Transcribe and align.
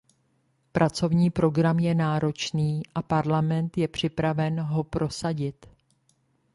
Pracovní 0.71 1.29
program 1.29 1.79
je 1.79 1.95
náročný 1.95 2.81
a 2.95 3.01
Parlament 3.01 3.77
je 3.77 3.87
připraven 3.87 4.59
ho 4.59 4.83
prosadit. 4.83 5.65